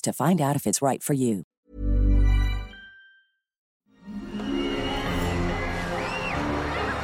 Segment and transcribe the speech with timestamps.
[0.00, 1.44] to find out if it's right for you.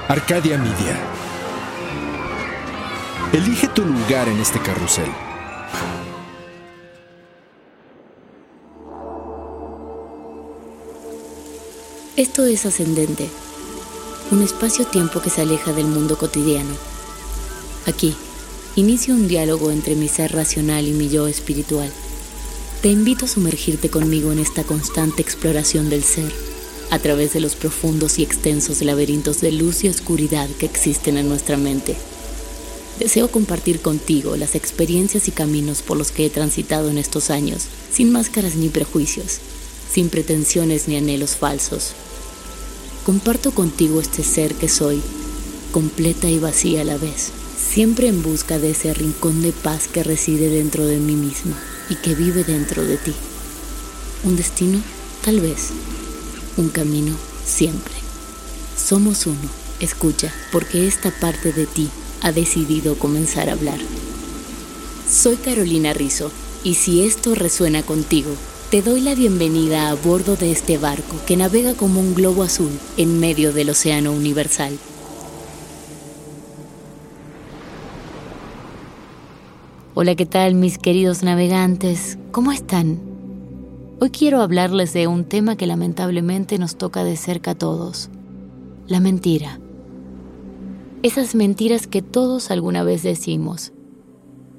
[0.09, 0.99] Arcadia Media.
[3.33, 5.11] Elige tu lugar en este carrusel.
[12.17, 13.29] Esto es ascendente,
[14.31, 16.77] un espacio-tiempo que se aleja del mundo cotidiano.
[17.87, 18.15] Aquí,
[18.77, 21.91] inicio un diálogo entre mi ser racional y mi yo espiritual.
[22.85, 26.31] Te invito a sumergirte conmigo en esta constante exploración del ser,
[26.91, 31.27] a través de los profundos y extensos laberintos de luz y oscuridad que existen en
[31.27, 31.97] nuestra mente.
[32.99, 37.69] Deseo compartir contigo las experiencias y caminos por los que he transitado en estos años,
[37.91, 39.39] sin máscaras ni prejuicios,
[39.91, 41.93] sin pretensiones ni anhelos falsos.
[43.07, 45.01] Comparto contigo este ser que soy,
[45.73, 50.03] completa y vacía a la vez, siempre en busca de ese rincón de paz que
[50.03, 53.15] reside dentro de mí misma y que vive dentro de ti.
[54.25, 54.81] Un destino,
[55.25, 55.71] tal vez.
[56.57, 57.95] Un camino, siempre.
[58.77, 59.65] Somos uno.
[59.81, 61.91] Escucha, porque esta parte de ti
[62.23, 63.79] ha decidido comenzar a hablar.
[65.11, 66.31] Soy Carolina Rizzo,
[66.63, 68.31] y si esto resuena contigo,
[68.71, 72.71] te doy la bienvenida a bordo de este barco que navega como un globo azul
[72.97, 74.79] en medio del océano universal.
[79.97, 82.19] Hola, ¿qué tal mis queridos navegantes?
[82.33, 82.99] ¿Cómo están?
[84.01, 88.11] Hoy quiero hablarles de un tema que lamentablemente nos toca de cerca a todos,
[88.89, 89.61] la mentira.
[91.05, 93.73] Esas mentiras que todos alguna vez decimos,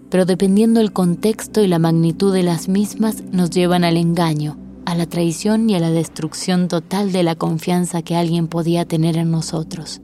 [0.09, 4.96] pero dependiendo el contexto y la magnitud de las mismas nos llevan al engaño, a
[4.96, 9.31] la traición y a la destrucción total de la confianza que alguien podía tener en
[9.31, 10.00] nosotros.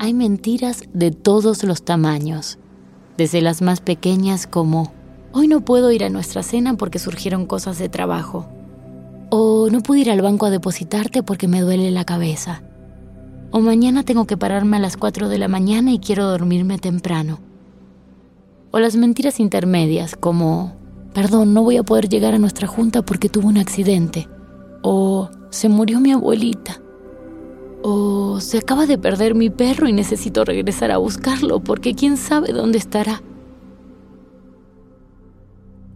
[0.00, 2.58] Hay mentiras de todos los tamaños
[3.16, 4.92] desde las más pequeñas como,
[5.32, 8.46] hoy no puedo ir a nuestra cena porque surgieron cosas de trabajo,
[9.30, 12.62] o no pude ir al banco a depositarte porque me duele la cabeza,
[13.50, 17.40] o mañana tengo que pararme a las 4 de la mañana y quiero dormirme temprano,
[18.70, 20.74] o las mentiras intermedias como,
[21.12, 24.28] perdón, no voy a poder llegar a nuestra junta porque tuve un accidente,
[24.82, 26.80] o se murió mi abuelita.
[27.84, 32.52] O se acaba de perder mi perro y necesito regresar a buscarlo porque quién sabe
[32.52, 33.22] dónde estará.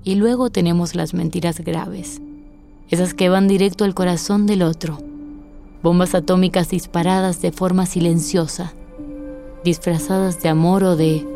[0.04, 2.20] Y luego tenemos las mentiras graves,
[2.88, 4.98] esas que van directo al corazón del otro,
[5.82, 8.74] bombas atómicas disparadas de forma silenciosa,
[9.64, 11.26] disfrazadas de amor o de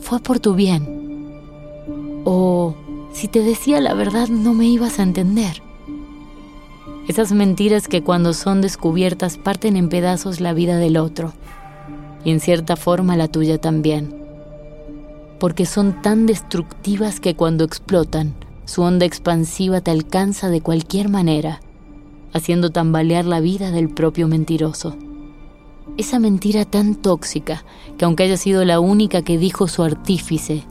[0.00, 1.32] fue por tu bien.
[2.24, 2.76] O
[3.12, 5.62] si te decía la verdad no me ibas a entender.
[7.08, 11.32] Esas mentiras que cuando son descubiertas parten en pedazos la vida del otro
[12.24, 14.14] y en cierta forma la tuya también.
[15.40, 18.34] Porque son tan destructivas que cuando explotan,
[18.66, 21.60] su onda expansiva te alcanza de cualquier manera,
[22.32, 24.96] haciendo tambalear la vida del propio mentiroso.
[25.96, 27.64] Esa mentira tan tóxica
[27.98, 30.62] que aunque haya sido la única que dijo su artífice,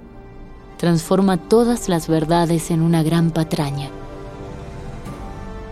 [0.78, 3.92] transforma todas las verdades en una gran patraña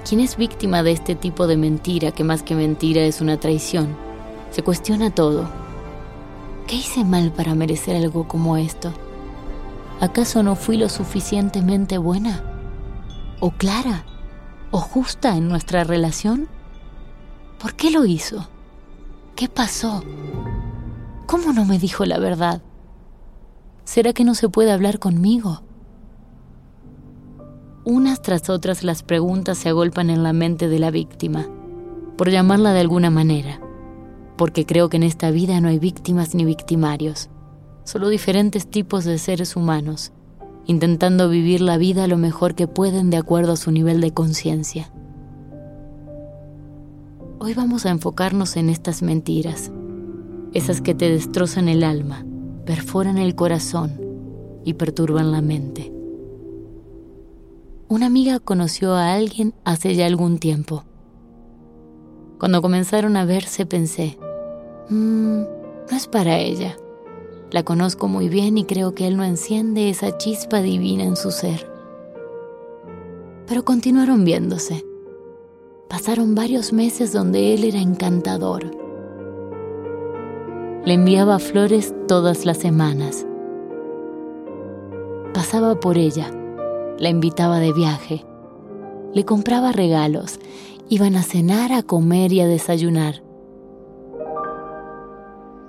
[0.07, 3.95] quien es víctima de este tipo de mentira, que más que mentira es una traición,
[4.51, 5.49] se cuestiona todo.
[6.67, 8.93] ¿Qué hice mal para merecer algo como esto?
[9.99, 12.43] ¿Acaso no fui lo suficientemente buena?
[13.39, 14.05] ¿O clara?
[14.71, 16.47] ¿O justa en nuestra relación?
[17.59, 18.47] ¿Por qué lo hizo?
[19.35, 20.03] ¿Qué pasó?
[21.25, 22.61] ¿Cómo no me dijo la verdad?
[23.83, 25.63] ¿Será que no se puede hablar conmigo?
[27.85, 31.47] Unas tras otras las preguntas se agolpan en la mente de la víctima,
[32.17, 33.61] por llamarla de alguna manera,
[34.37, 37.29] porque creo que en esta vida no hay víctimas ni victimarios,
[37.85, 40.11] solo diferentes tipos de seres humanos,
[40.65, 44.91] intentando vivir la vida lo mejor que pueden de acuerdo a su nivel de conciencia.
[47.39, 49.71] Hoy vamos a enfocarnos en estas mentiras,
[50.53, 52.25] esas que te destrozan el alma,
[52.65, 54.01] perforan el corazón
[54.65, 55.93] y perturban la mente.
[57.91, 60.83] Una amiga conoció a alguien hace ya algún tiempo.
[62.37, 64.19] Cuando comenzaron a verse pensé,
[64.89, 66.77] mmm, no es para ella.
[67.49, 71.31] La conozco muy bien y creo que él no enciende esa chispa divina en su
[71.31, 71.67] ser.
[73.47, 74.85] Pero continuaron viéndose.
[75.87, 78.69] Pasaron varios meses donde él era encantador.
[80.85, 83.25] Le enviaba flores todas las semanas.
[85.33, 86.31] Pasaba por ella,
[86.99, 88.25] la invitaba de viaje,
[89.13, 90.39] le compraba regalos,
[90.89, 93.23] iban a cenar, a comer y a desayunar.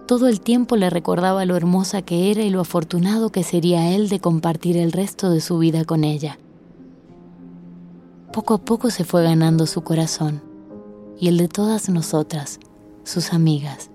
[0.06, 4.08] Todo el tiempo le recordaba lo hermosa que era y lo afortunado que sería él
[4.08, 6.38] de compartir el resto de su vida con ella.
[8.32, 10.42] Poco a poco se fue ganando su corazón
[11.18, 12.58] y el de todas nosotras,
[13.04, 13.90] sus amigas.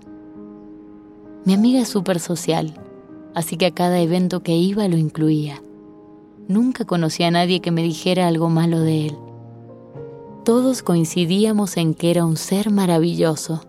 [1.44, 2.72] Mi amiga es súper social,
[3.34, 5.60] así que a cada evento que iba lo incluía.
[6.48, 9.18] Nunca conocí a nadie que me dijera algo malo de él.
[10.44, 13.62] Todos coincidíamos en que era un ser maravilloso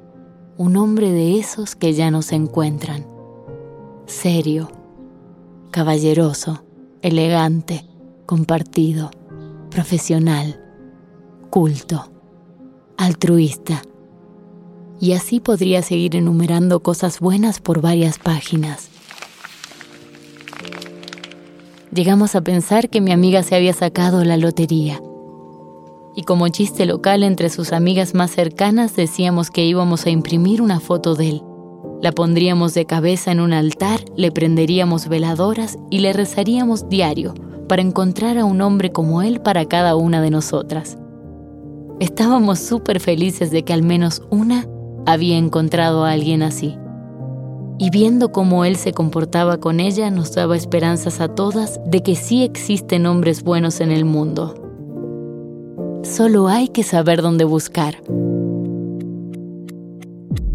[0.58, 3.06] un hombre de esos que ya no se encuentran.
[4.08, 4.72] Serio,
[5.70, 6.64] caballeroso,
[7.02, 7.86] elegante,
[8.26, 9.12] compartido,
[9.70, 10.60] profesional,
[11.52, 12.12] culto,
[12.98, 13.84] altruista.
[15.00, 18.90] Y así podría seguir enumerando cosas buenas por varias páginas.
[21.98, 25.02] Llegamos a pensar que mi amiga se había sacado la lotería
[26.16, 30.80] y como chiste local entre sus amigas más cercanas decíamos que íbamos a imprimir una
[30.80, 31.44] foto de él.
[32.00, 37.34] La pondríamos de cabeza en un altar, le prenderíamos veladoras y le rezaríamos diario
[37.68, 41.00] para encontrar a un hombre como él para cada una de nosotras.
[42.00, 44.68] Estábamos súper felices de que al menos una
[45.08, 46.78] había encontrado a alguien así.
[47.80, 52.16] Y viendo cómo él se comportaba con ella nos daba esperanzas a todas de que
[52.16, 54.68] sí existen hombres buenos en el mundo
[56.04, 58.02] Solo hay que saber dónde buscar.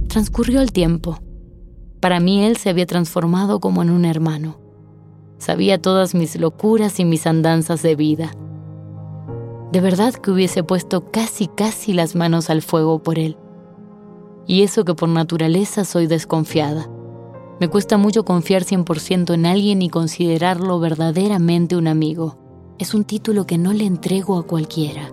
[0.09, 1.19] Transcurrió el tiempo.
[2.01, 4.59] Para mí él se había transformado como en un hermano.
[5.37, 8.31] Sabía todas mis locuras y mis andanzas de vida.
[9.73, 13.37] De verdad que hubiese puesto casi casi las manos al fuego por él.
[14.47, 16.89] Y eso que por naturaleza soy desconfiada.
[17.61, 22.37] Me cuesta mucho confiar 100% en alguien y considerarlo verdaderamente un amigo.
[22.79, 25.13] Es un título que no le entrego a cualquiera.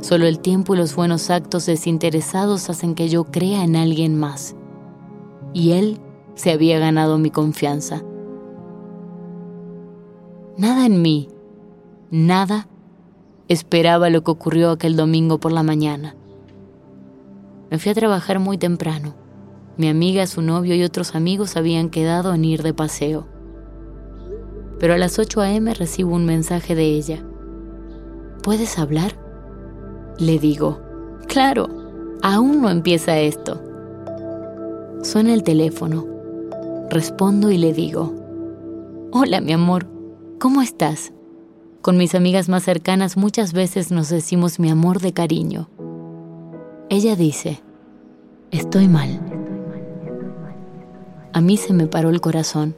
[0.00, 4.56] Solo el tiempo y los buenos actos desinteresados hacen que yo crea en alguien más.
[5.52, 5.98] Y él
[6.34, 8.02] se había ganado mi confianza.
[10.56, 11.28] Nada en mí,
[12.10, 12.66] nada,
[13.48, 16.16] esperaba lo que ocurrió aquel domingo por la mañana.
[17.70, 19.19] Me fui a trabajar muy temprano.
[19.80, 23.26] Mi amiga, su novio y otros amigos habían quedado en ir de paseo.
[24.78, 25.72] Pero a las 8 a.m.
[25.72, 27.24] recibo un mensaje de ella.
[28.42, 29.18] ¿Puedes hablar?
[30.18, 30.82] Le digo,
[31.28, 31.66] claro,
[32.20, 33.58] aún no empieza esto.
[35.02, 36.06] Suena el teléfono.
[36.90, 38.14] Respondo y le digo,
[39.12, 39.86] hola mi amor,
[40.38, 41.14] ¿cómo estás?
[41.80, 45.70] Con mis amigas más cercanas muchas veces nos decimos mi amor de cariño.
[46.90, 47.62] Ella dice,
[48.50, 49.29] estoy mal.
[51.32, 52.74] A mí se me paró el corazón.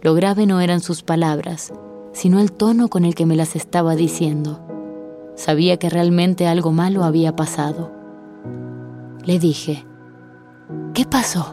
[0.00, 1.72] Lo grave no eran sus palabras,
[2.12, 4.60] sino el tono con el que me las estaba diciendo.
[5.34, 7.92] Sabía que realmente algo malo había pasado.
[9.24, 9.84] Le dije,
[10.94, 11.52] ¿qué pasó?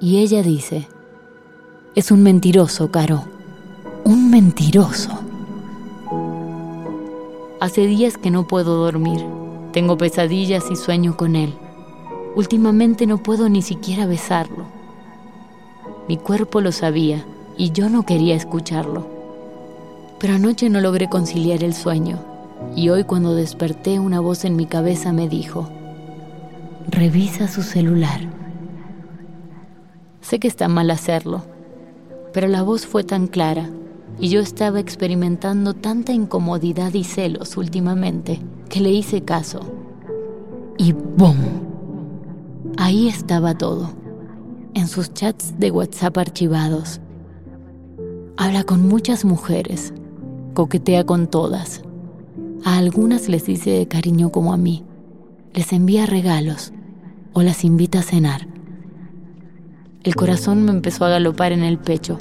[0.00, 0.86] Y ella dice,
[1.94, 3.24] es un mentiroso, Caro,
[4.04, 5.10] un mentiroso.
[7.58, 9.24] Hace días que no puedo dormir,
[9.72, 11.54] tengo pesadillas y sueño con él.
[12.36, 14.73] Últimamente no puedo ni siquiera besarlo.
[16.08, 17.24] Mi cuerpo lo sabía
[17.56, 19.06] y yo no quería escucharlo.
[20.18, 22.18] Pero anoche no logré conciliar el sueño
[22.76, 25.68] y hoy cuando desperté una voz en mi cabeza me dijo,
[26.88, 28.20] revisa su celular.
[30.20, 31.42] Sé que está mal hacerlo,
[32.32, 33.70] pero la voz fue tan clara
[34.18, 39.60] y yo estaba experimentando tanta incomodidad y celos últimamente que le hice caso.
[40.76, 41.36] Y ¡boom!
[42.76, 43.90] Ahí estaba todo,
[44.74, 47.00] en sus chats de WhatsApp archivados.
[48.36, 49.92] Habla con muchas mujeres,
[50.54, 51.82] coquetea con todas
[52.64, 54.84] a algunas les dice de cariño como a mí.
[55.52, 56.72] Les envía regalos
[57.34, 58.48] o las invita a cenar.
[60.02, 62.18] El corazón me empezó a galopar en el pecho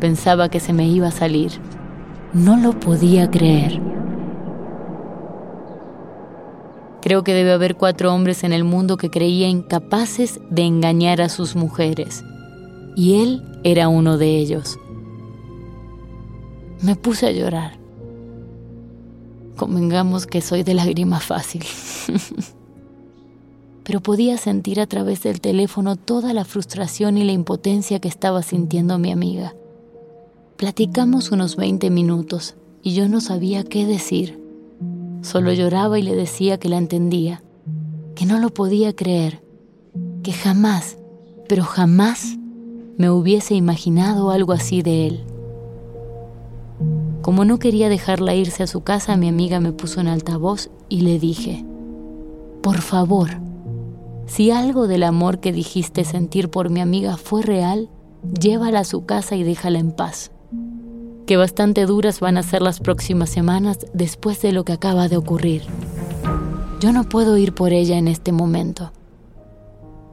[0.00, 1.52] Pensaba que se me iba a salir.
[2.34, 3.80] No lo podía creer.
[7.06, 11.28] Creo que debe haber cuatro hombres en el mundo que creían incapaces de engañar a
[11.28, 12.24] sus mujeres.
[12.96, 14.76] Y él era uno de ellos.
[16.82, 17.78] Me puse a llorar.
[19.54, 21.62] Convengamos que soy de lágrima fácil.
[23.84, 28.42] Pero podía sentir a través del teléfono toda la frustración y la impotencia que estaba
[28.42, 29.54] sintiendo mi amiga.
[30.56, 34.45] Platicamos unos 20 minutos y yo no sabía qué decir.
[35.26, 37.42] Solo lloraba y le decía que la entendía,
[38.14, 39.42] que no lo podía creer,
[40.22, 40.98] que jamás,
[41.48, 42.36] pero jamás
[42.96, 45.24] me hubiese imaginado algo así de él.
[47.22, 51.00] Como no quería dejarla irse a su casa, mi amiga me puso en altavoz y
[51.00, 51.64] le dije,
[52.62, 53.30] por favor,
[54.26, 57.90] si algo del amor que dijiste sentir por mi amiga fue real,
[58.38, 60.30] llévala a su casa y déjala en paz
[61.26, 65.16] que bastante duras van a ser las próximas semanas después de lo que acaba de
[65.16, 65.62] ocurrir.
[66.80, 68.92] Yo no puedo ir por ella en este momento,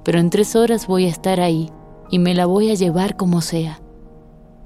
[0.03, 1.69] pero en tres horas voy a estar ahí
[2.09, 3.79] y me la voy a llevar como sea.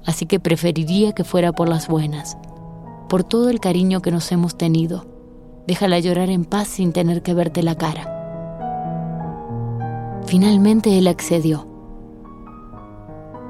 [0.06, 2.38] Así que preferiría que fuera por las buenas,
[3.08, 5.06] por todo el cariño que nos hemos tenido.
[5.66, 8.14] Déjala llorar en paz sin tener que verte la cara.
[10.24, 11.77] Finalmente él accedió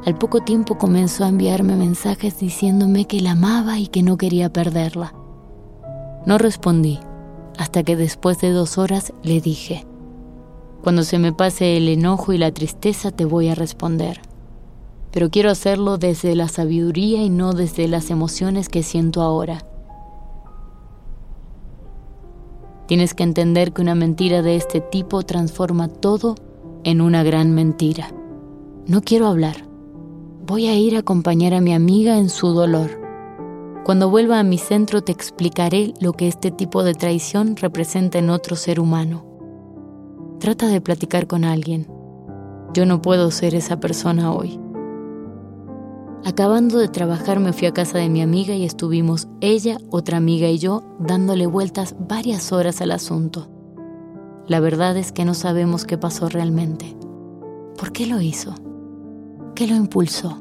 [0.05, 4.53] al poco tiempo comenzó a enviarme mensajes diciéndome que la amaba y que no quería
[4.53, 5.13] perderla.
[6.25, 7.01] No respondí,
[7.59, 9.87] hasta que después de dos horas le dije,
[10.83, 14.21] cuando se me pase el enojo y la tristeza te voy a responder,
[15.11, 19.65] pero quiero hacerlo desde la sabiduría y no desde las emociones que siento ahora.
[22.87, 26.37] Tienes que entender que una mentira de este tipo transforma todo
[26.85, 28.09] en una gran mentira.
[28.87, 29.68] No quiero hablar.
[30.49, 32.89] Voy a ir a acompañar a mi amiga en su dolor.
[33.85, 38.31] Cuando vuelva a mi centro te explicaré lo que este tipo de traición representa en
[38.31, 39.27] otro ser humano.
[40.41, 41.87] Trata de platicar con alguien.
[42.73, 44.59] Yo no puedo ser esa persona hoy.
[46.25, 50.49] Acabando de trabajar me fui a casa de mi amiga y estuvimos ella, otra amiga
[50.49, 53.51] y yo dándole vueltas varias horas al asunto.
[54.47, 56.97] La verdad es que no sabemos qué pasó realmente.
[57.77, 58.55] ¿Por qué lo hizo?
[59.59, 60.41] Qué lo impulsó?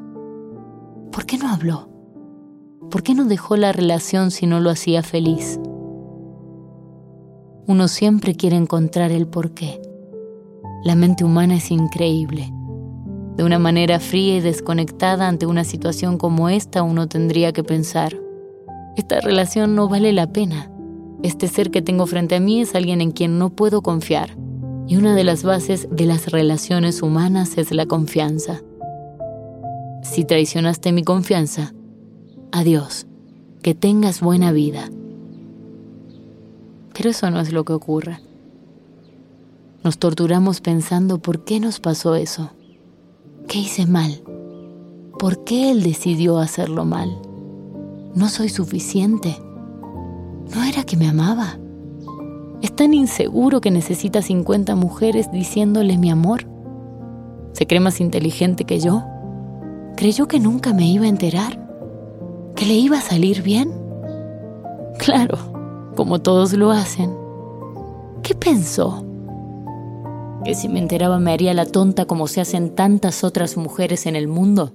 [1.12, 1.90] ¿Por qué no habló?
[2.92, 5.60] ¿Por qué no dejó la relación si no lo hacía feliz?
[7.66, 9.82] Uno siempre quiere encontrar el por qué.
[10.84, 12.54] La mente humana es increíble.
[13.36, 18.16] De una manera fría y desconectada ante una situación como esta, uno tendría que pensar,
[18.98, 20.72] esta relación no vale la pena.
[21.24, 24.38] Este ser que tengo frente a mí es alguien en quien no puedo confiar.
[24.86, 28.62] Y una de las bases de las relaciones humanas es la confianza.
[30.10, 31.74] Si traicionaste mi confianza,
[32.52, 33.06] adiós,
[33.62, 34.90] que tengas buena vida.
[36.94, 38.20] Pero eso no es lo que ocurre.
[39.84, 42.52] Nos torturamos pensando por qué nos pasó eso.
[43.48, 44.24] ¿Qué hice mal?
[45.20, 47.20] ¿Por qué él decidió hacerlo mal?
[48.16, 49.38] ¿No soy suficiente?
[50.56, 51.60] ¿No era que me amaba?
[52.62, 56.48] ¿Es tan inseguro que necesita 50 mujeres diciéndole mi amor?
[57.52, 59.04] ¿Se cree más inteligente que yo?
[59.98, 61.60] Creyó que nunca me iba a enterar,
[62.56, 63.74] que le iba a salir bien.
[65.00, 65.38] Claro,
[65.96, 67.14] como todos lo hacen.
[68.22, 69.04] ¿Qué pensó?
[70.46, 74.16] ¿Que si me enteraba me haría la tonta como se hacen tantas otras mujeres en
[74.16, 74.72] el mundo?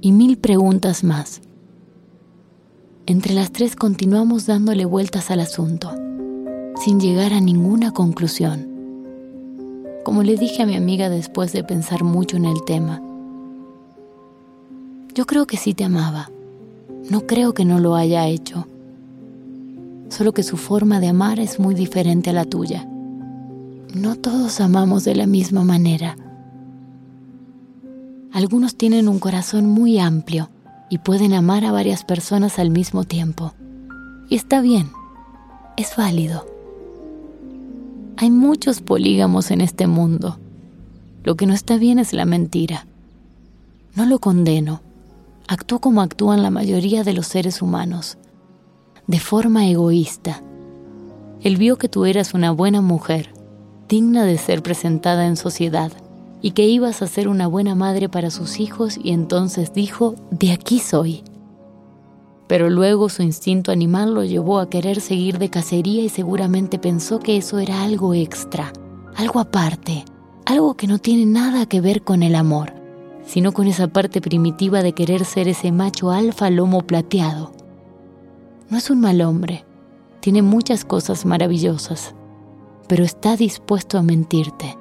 [0.00, 1.42] Y mil preguntas más.
[3.06, 5.90] Entre las tres continuamos dándole vueltas al asunto,
[6.82, 8.68] sin llegar a ninguna conclusión.
[10.04, 13.02] Como le dije a mi amiga después de pensar mucho en el tema,
[15.14, 16.30] yo creo que sí te amaba.
[17.08, 18.66] No creo que no lo haya hecho.
[20.08, 22.88] Solo que su forma de amar es muy diferente a la tuya.
[23.94, 26.16] No todos amamos de la misma manera.
[28.32, 30.50] Algunos tienen un corazón muy amplio
[30.90, 33.54] y pueden amar a varias personas al mismo tiempo.
[34.28, 34.90] Y está bien,
[35.76, 36.44] es válido.
[38.16, 40.38] Hay muchos polígamos en este mundo.
[41.22, 42.86] Lo que no está bien es la mentira.
[43.94, 44.80] No lo condeno,
[45.46, 48.18] actuó como actúan la mayoría de los seres humanos,
[49.06, 50.42] de forma egoísta.
[51.42, 53.32] Él vio que tú eras una buena mujer,
[53.88, 55.92] digna de ser presentada en sociedad,
[56.40, 60.52] y que ibas a ser una buena madre para sus hijos y entonces dijo, de
[60.52, 61.22] aquí soy.
[62.46, 67.18] Pero luego su instinto animal lo llevó a querer seguir de cacería y seguramente pensó
[67.18, 68.72] que eso era algo extra,
[69.16, 70.04] algo aparte,
[70.44, 72.73] algo que no tiene nada que ver con el amor
[73.26, 77.52] sino con esa parte primitiva de querer ser ese macho alfa lomo plateado.
[78.70, 79.64] No es un mal hombre,
[80.20, 82.14] tiene muchas cosas maravillosas,
[82.88, 84.76] pero está dispuesto a mentirte.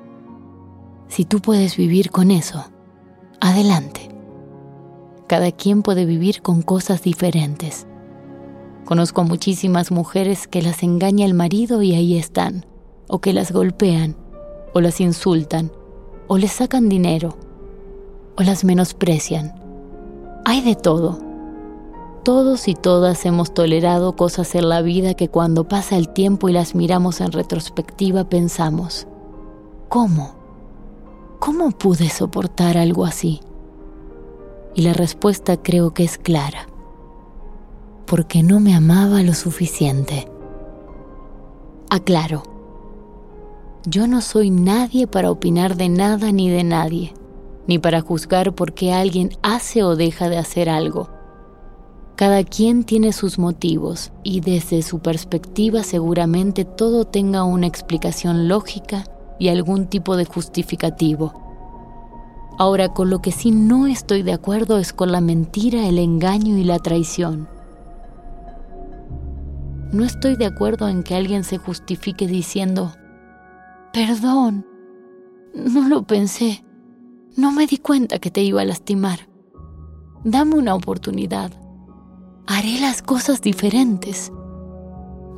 [1.07, 2.65] Si tú puedes vivir con eso,
[3.39, 4.09] adelante.
[5.27, 7.87] Cada quien puede vivir con cosas diferentes.
[8.85, 12.65] Conozco muchísimas mujeres que las engaña el marido y ahí están,
[13.07, 14.15] o que las golpean,
[14.73, 15.71] o las insultan,
[16.27, 17.37] o les sacan dinero,
[18.37, 19.53] o las menosprecian.
[20.45, 21.19] Hay de todo.
[22.23, 26.53] Todos y todas hemos tolerado cosas en la vida que cuando pasa el tiempo y
[26.53, 29.07] las miramos en retrospectiva pensamos,
[29.89, 30.35] ¿cómo?
[31.39, 33.41] ¿Cómo pude soportar algo así?
[34.73, 36.67] Y la respuesta creo que es clara.
[38.05, 40.27] Porque no me amaba lo suficiente.
[41.89, 42.43] Aclaro.
[43.85, 47.13] Yo no soy nadie para opinar de nada ni de nadie
[47.67, 51.09] ni para juzgar por qué alguien hace o deja de hacer algo.
[52.15, 59.05] Cada quien tiene sus motivos y desde su perspectiva seguramente todo tenga una explicación lógica
[59.39, 61.33] y algún tipo de justificativo.
[62.59, 66.55] Ahora, con lo que sí no estoy de acuerdo es con la mentira, el engaño
[66.55, 67.47] y la traición.
[69.91, 72.93] No estoy de acuerdo en que alguien se justifique diciendo,
[73.91, 74.65] perdón,
[75.53, 76.63] no lo pensé.
[77.35, 79.27] No me di cuenta que te iba a lastimar.
[80.23, 81.51] Dame una oportunidad.
[82.45, 84.31] Haré las cosas diferentes.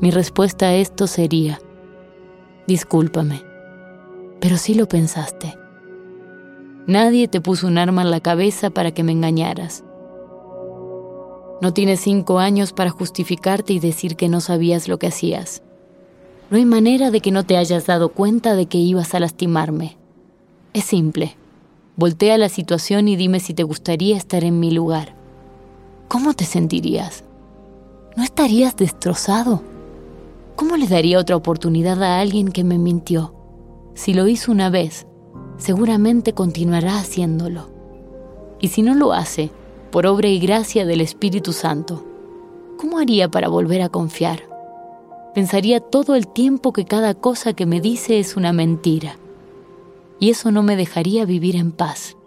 [0.02, 1.58] Mi respuesta a esto sería,
[2.68, 3.42] discúlpame,
[4.42, 5.58] pero sí lo pensaste.
[6.86, 9.86] Nadie te puso un arma en la cabeza para que me engañaras.
[11.62, 15.64] No tienes cinco años para justificarte y decir que no sabías lo que hacías.
[16.50, 19.98] No hay manera de que no te hayas dado cuenta de que ibas a lastimarme.
[20.74, 21.38] Es simple.
[21.98, 25.16] Voltea la situación y dime si te gustaría estar en mi lugar.
[26.10, 27.24] ¿Cómo te sentirías?
[28.18, 29.64] ¿No estarías destrozado?
[30.58, 33.34] ¿Cómo le daría otra oportunidad a alguien que me mintió?
[33.94, 35.08] Si lo hizo una vez,
[35.58, 37.70] seguramente continuará haciéndolo.
[38.60, 39.50] Y si no lo hace,
[39.90, 42.04] por obra y gracia del Espíritu Santo,
[42.78, 44.42] ¿cómo haría para volver a confiar?
[45.34, 49.16] Pensaría todo el tiempo que cada cosa que me dice es una mentira
[50.20, 52.18] y eso no me dejaría vivir en paz.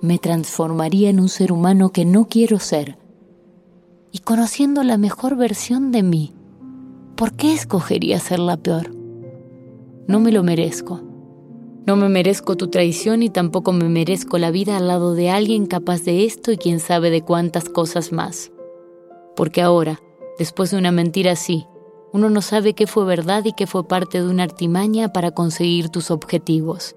[0.00, 2.96] Me transformaría en un ser humano que no quiero ser.
[4.12, 6.32] Y conociendo la mejor versión de mí,
[7.16, 8.94] ¿por qué escogería ser la peor?
[10.06, 11.02] No me lo merezco.
[11.86, 15.66] No me merezco tu traición y tampoco me merezco la vida al lado de alguien
[15.66, 18.50] capaz de esto y quién sabe de cuántas cosas más.
[19.34, 20.00] Porque ahora,
[20.38, 21.66] después de una mentira así,
[22.12, 25.88] uno no sabe qué fue verdad y qué fue parte de una artimaña para conseguir
[25.88, 26.96] tus objetivos.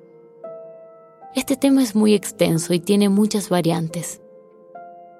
[1.35, 4.21] Este tema es muy extenso y tiene muchas variantes.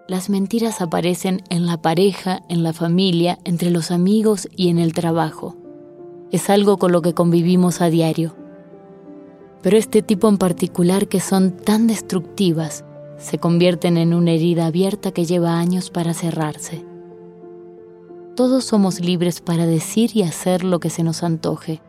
[0.07, 4.93] Las mentiras aparecen en la pareja, en la familia, entre los amigos y en el
[4.93, 5.55] trabajo.
[6.29, 8.35] Es algo con lo que convivimos a diario.
[9.63, 12.85] Pero este tipo en particular que son tan destructivas
[13.17, 16.85] se convierten en una herida abierta que lleva años para cerrarse.
[18.35, 21.81] Todos somos libres para decir y hacer lo que se nos antoje,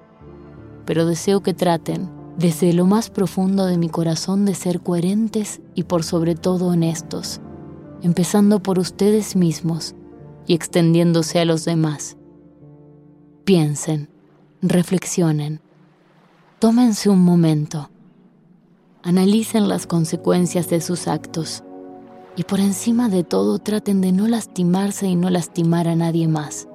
[0.86, 5.84] pero deseo que traten desde lo más profundo de mi corazón de ser coherentes y
[5.84, 7.40] por sobre todo honestos,
[8.02, 9.94] empezando por ustedes mismos
[10.46, 12.16] y extendiéndose a los demás.
[13.44, 14.08] Piensen,
[14.62, 15.60] reflexionen,
[16.58, 17.90] tómense un momento,
[19.02, 21.62] analicen las consecuencias de sus actos
[22.36, 26.66] y por encima de todo traten de no lastimarse y no lastimar a nadie más.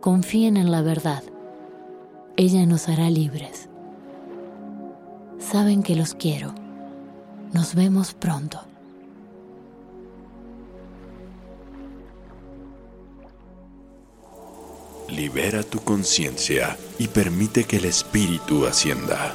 [0.00, 1.24] Confíen en la verdad.
[2.36, 3.70] Ella nos hará libres
[5.38, 6.54] saben que los quiero.
[7.52, 8.60] Nos vemos pronto.
[15.08, 19.34] Libera tu conciencia y permite que el espíritu ascienda.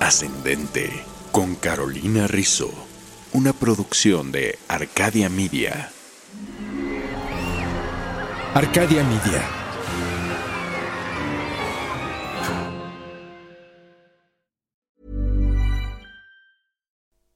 [0.00, 0.90] Ascendente
[1.32, 2.70] con Carolina Rizzo.
[3.32, 5.90] Una producción de Arcadia Media.
[8.54, 9.65] Arcadia Media.